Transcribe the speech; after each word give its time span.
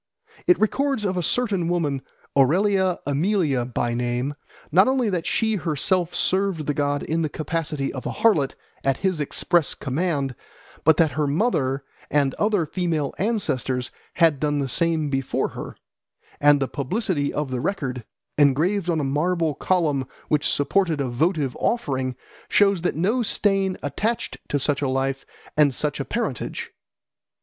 It 0.47 0.59
records 0.59 1.05
of 1.05 1.15
a 1.15 1.21
certain 1.21 1.67
woman, 1.67 2.01
Aurelia 2.35 2.97
Aemilia 3.05 3.65
by 3.71 3.93
name, 3.93 4.33
not 4.71 4.87
only 4.87 5.11
that 5.11 5.27
she 5.27 5.57
herself 5.57 6.15
served 6.15 6.65
the 6.65 6.73
god 6.73 7.03
in 7.03 7.21
the 7.21 7.29
capacity 7.29 7.93
of 7.93 8.07
a 8.07 8.11
harlot 8.13 8.55
at 8.83 8.97
his 9.05 9.21
express 9.21 9.75
command, 9.75 10.33
but 10.83 10.97
that 10.97 11.11
her 11.11 11.27
mother 11.27 11.83
and 12.09 12.33
other 12.39 12.65
female 12.65 13.13
ancestors 13.19 13.91
had 14.15 14.39
done 14.39 14.57
the 14.57 14.67
same 14.67 15.11
before 15.11 15.49
her; 15.49 15.77
and 16.39 16.59
the 16.59 16.67
publicity 16.67 17.31
of 17.31 17.51
the 17.51 17.61
record, 17.61 18.03
engraved 18.39 18.89
on 18.89 18.99
a 18.99 19.03
marble 19.03 19.53
column 19.53 20.07
which 20.29 20.51
supported 20.51 20.99
a 20.99 21.09
votive 21.09 21.55
offering, 21.57 22.15
shows 22.49 22.81
that 22.81 22.95
no 22.95 23.21
stain 23.21 23.77
attached 23.83 24.37
to 24.49 24.57
such 24.57 24.81
a 24.81 24.89
life 24.89 25.27
and 25.55 25.75
such 25.75 25.99
a 25.99 26.05
parentage. 26.05 26.71